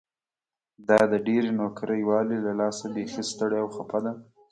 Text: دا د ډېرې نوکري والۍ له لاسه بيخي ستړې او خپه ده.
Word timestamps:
دا 0.87 0.99
د 1.11 1.13
ډېرې 1.27 1.51
نوکري 1.59 2.01
والۍ 2.09 2.37
له 2.47 2.53
لاسه 2.59 2.85
بيخي 2.95 3.23
ستړې 3.31 3.57
او 3.61 3.67
خپه 3.75 3.99
ده. 4.05 4.13